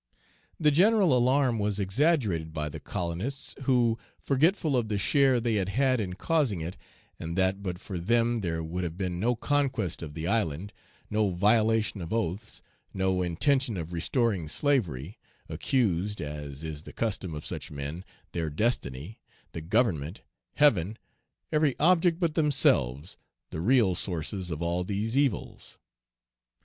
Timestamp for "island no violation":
10.25-12.01